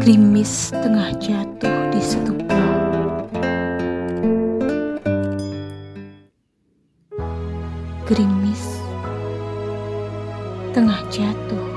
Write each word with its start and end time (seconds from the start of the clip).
Gerimis 0.00 0.72
tengah 0.72 1.12
jatuh 1.20 1.92
di 1.92 2.00
stupa 2.00 2.64
Gerimis 8.08 8.80
tengah 10.72 11.04
jatuh 11.12 11.68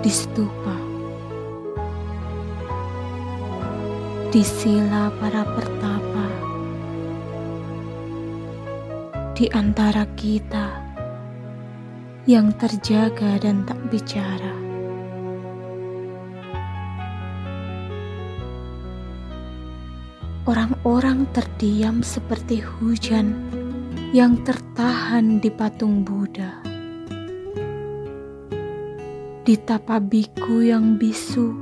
di 0.00 0.08
stupa 0.08 0.80
Di 4.32 4.40
sila 4.40 5.12
para 5.20 5.44
pertapa. 5.44 6.26
Di 9.36 9.44
antara 9.52 10.08
kita 10.16 10.72
yang 12.24 12.56
terjaga 12.56 13.36
dan 13.44 13.68
tak 13.68 13.76
bicara 13.92 14.59
Orang-orang 20.48 21.28
terdiam 21.36 22.00
seperti 22.00 22.64
hujan 22.64 23.36
yang 24.16 24.40
tertahan 24.40 25.36
di 25.36 25.52
patung 25.52 26.00
Buddha. 26.00 26.64
Di 29.44 29.52
tapabiku 29.60 30.64
yang 30.64 30.96
bisu, 30.96 31.52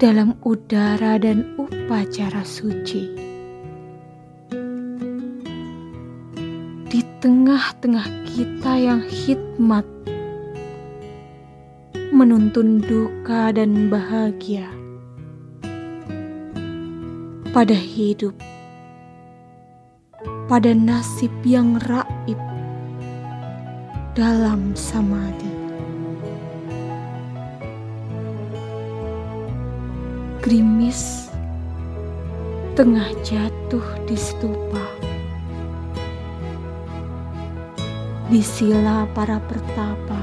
dalam 0.00 0.32
udara 0.48 1.20
dan 1.20 1.44
upacara 1.60 2.40
suci. 2.40 3.12
Di 6.88 7.00
tengah-tengah 7.20 8.08
kita 8.32 8.72
yang 8.80 9.04
hikmat, 9.04 9.84
menuntun 12.16 12.80
duka 12.80 13.52
dan 13.52 13.92
bahagia 13.92 14.79
pada 17.50 17.74
hidup, 17.74 18.38
pada 20.46 20.70
nasib 20.70 21.34
yang 21.42 21.82
raib 21.82 22.38
dalam 24.14 24.70
samadhi. 24.78 25.50
Gerimis 30.46 31.26
tengah 32.78 33.10
jatuh 33.26 33.86
di 34.06 34.14
stupa, 34.14 34.86
di 38.30 38.46
sila 38.46 39.10
para 39.10 39.42
pertapa, 39.42 40.22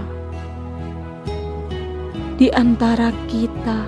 di 2.39 2.47
antara 2.55 3.11
kita 3.27 3.83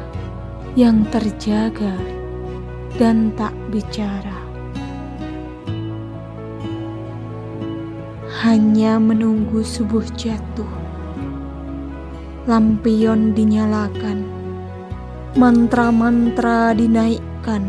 yang 0.75 1.07
terjaga 1.07 2.18
dan 2.97 3.29
tak 3.37 3.53
bicara. 3.69 4.39
Hanya 8.39 8.97
menunggu 8.97 9.61
subuh 9.61 10.07
jatuh. 10.15 10.71
Lampion 12.49 13.37
dinyalakan, 13.37 14.25
mantra-mantra 15.37 16.73
dinaikkan, 16.73 17.61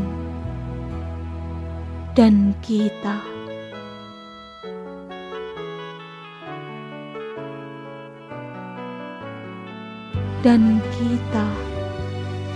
dan 2.17 2.57
kita 2.65 3.21
dan 10.41 10.81
kita 10.97 11.47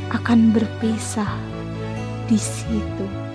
akan 0.09 0.57
berpisah 0.57 1.54
di 2.27 2.39
situ. 2.39 3.34